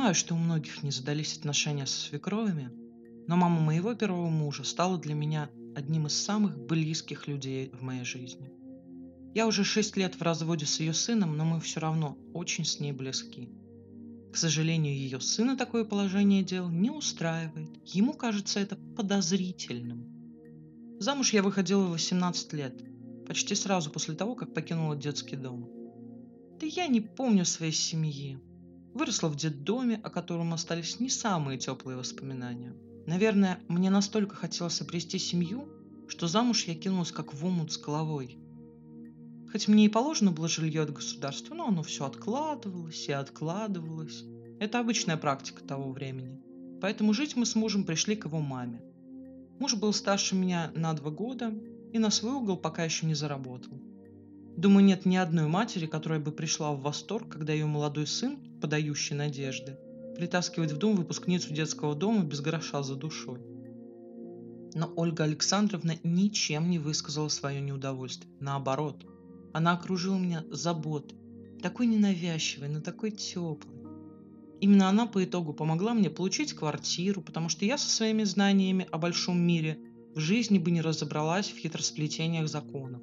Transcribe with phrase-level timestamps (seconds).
[0.00, 2.70] понимаю, что у многих не задались отношения со свекровями,
[3.26, 8.04] но мама моего первого мужа стала для меня одним из самых близких людей в моей
[8.04, 8.50] жизни.
[9.34, 12.80] Я уже шесть лет в разводе с ее сыном, но мы все равно очень с
[12.80, 13.50] ней близки.
[14.32, 17.68] К сожалению, ее сына такое положение дел не устраивает.
[17.84, 20.06] Ему кажется это подозрительным.
[20.98, 22.82] Замуж я выходила в 18 лет,
[23.26, 25.68] почти сразу после того, как покинула детский дом.
[26.58, 28.38] Да я не помню своей семьи.
[28.94, 32.74] Выросла в детдоме, о котором остались не самые теплые воспоминания.
[33.06, 35.68] Наверное, мне настолько хотелось обрести семью,
[36.08, 38.36] что замуж я кинулась как в омут с головой–
[39.50, 44.24] Хоть мне и положено было жилье от государства, но оно все откладывалось и откладывалось.
[44.60, 46.40] Это обычная практика того времени.
[46.80, 48.80] Поэтому жить мы с мужем пришли к его маме.
[49.58, 51.52] Муж был старше меня на два года
[51.92, 53.72] и на свой угол пока еще не заработал.
[54.60, 59.16] Думаю, нет ни одной матери, которая бы пришла в восторг, когда ее молодой сын, подающий
[59.16, 59.78] надежды,
[60.18, 63.40] притаскивает в дом выпускницу детского дома без гроша за душой.
[64.74, 68.30] Но Ольга Александровна ничем не высказала свое неудовольствие.
[68.38, 69.02] Наоборот,
[69.54, 71.16] она окружила меня заботой,
[71.62, 73.80] такой ненавязчивой, но такой теплой.
[74.60, 78.98] Именно она по итогу помогла мне получить квартиру, потому что я со своими знаниями о
[78.98, 79.78] большом мире
[80.14, 83.00] в жизни бы не разобралась в хитросплетениях законов.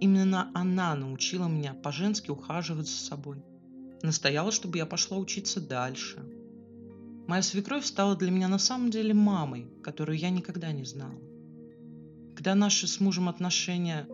[0.00, 3.42] Именно она научила меня по-женски ухаживать за собой.
[4.02, 6.18] Настояла, чтобы я пошла учиться дальше.
[7.26, 11.18] Моя свекровь стала для меня на самом деле мамой, которую я никогда не знала.
[12.34, 14.06] Когда наши с мужем отношения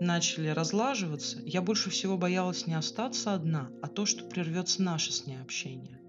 [0.00, 5.26] начали разлаживаться, я больше всего боялась не остаться одна, а то, что прервется наше с
[5.26, 6.00] ней общение.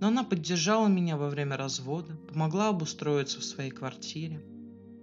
[0.00, 4.42] Но она поддержала меня во время развода, помогла обустроиться в своей квартире.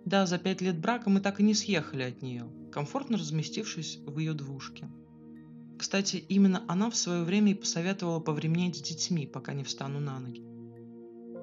[0.06, 4.18] Да, за пять лет брака мы так и не съехали от нее, комфортно разместившись в
[4.18, 4.90] ее двушке.
[5.78, 10.20] Кстати, именно она в свое время и посоветовала повременить с детьми, пока не встану на
[10.20, 10.44] ноги.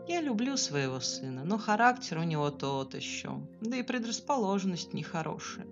[0.09, 5.67] Я люблю своего сына, но характер у него тот еще, да и предрасположенность нехорошая.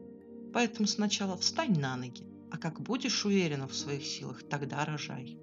[0.52, 5.38] Поэтому сначала встань на ноги, а как будешь уверена в своих силах, тогда рожай.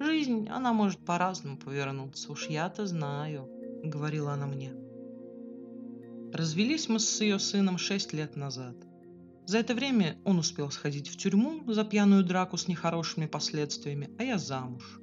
[0.00, 3.48] Жизнь, она может по-разному повернуться, уж я-то знаю,
[3.84, 4.72] говорила она мне.
[6.32, 8.76] Развелись мы с ее сыном шесть лет назад.
[9.46, 14.24] За это время он успел сходить в тюрьму за пьяную драку с нехорошими последствиями, а
[14.24, 15.00] я замуж.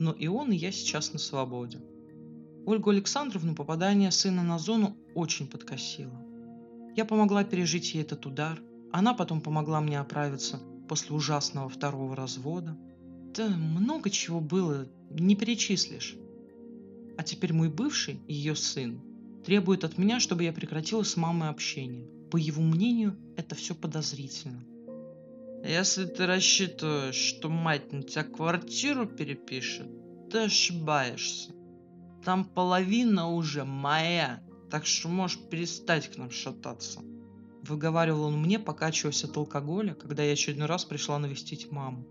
[0.00, 1.80] Но и он, и я сейчас на свободе.
[2.66, 6.20] Ольгу Александровну попадание сына на зону очень подкосило.
[6.96, 8.60] Я помогла пережить ей этот удар.
[8.92, 12.76] Она потом помогла мне оправиться после ужасного второго развода.
[13.36, 16.16] Да много чего было, не перечислишь.
[17.16, 19.00] А теперь мой бывший, ее сын,
[19.44, 22.08] требует от меня, чтобы я прекратила с мамой общение.
[22.30, 24.64] По его мнению, это все подозрительно.
[25.64, 29.88] Если ты рассчитываешь, что мать на тебя квартиру перепишет,
[30.30, 31.52] ты ошибаешься.
[32.24, 37.00] Там половина уже моя, так что можешь перестать к нам шататься.
[37.62, 42.06] Выговаривал он мне, покачиваясь от алкоголя, когда я очередной раз пришла навестить маму.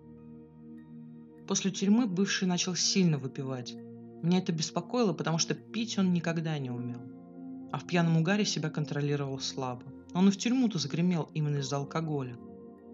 [1.47, 3.75] После тюрьмы бывший начал сильно выпивать.
[4.23, 7.01] Меня это беспокоило, потому что пить он никогда не умел.
[7.73, 9.81] А в пьяном угаре себя контролировал слабо.
[10.13, 12.37] Он и в тюрьму-то загремел именно из-за алкоголя.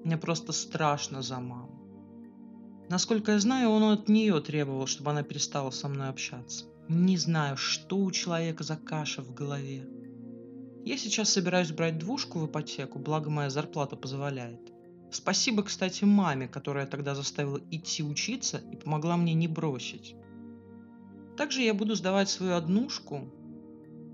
[0.05, 2.85] Мне просто страшно за маму.
[2.89, 6.63] Насколько я знаю, он от нее требовал, чтобы она перестала со мной общаться.
[6.87, 9.85] Не знаю, что у человека за каша в голове.
[10.85, 14.71] Я сейчас собираюсь брать двушку в ипотеку, благо моя зарплата позволяет.
[15.11, 20.15] Спасибо, кстати, маме, которая тогда заставила идти учиться и помогла мне не бросить.
[21.35, 23.29] Также я буду сдавать свою однушку.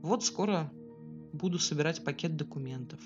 [0.05, 0.71] Вот скоро
[1.33, 2.99] буду собирать пакет документов.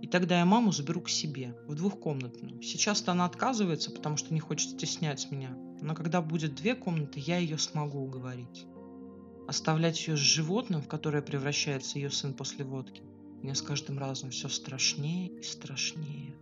[0.00, 2.60] И тогда я маму заберу к себе, в двухкомнатную.
[2.62, 7.38] Сейчас-то она отказывается, потому что не хочет стеснять меня но когда будет две комнаты, я
[7.38, 8.66] ее смогу уговорить.
[9.48, 13.02] Оставлять ее с животным, в которое превращается ее сын после водки,
[13.42, 16.34] мне с каждым разом все страшнее и страшнее.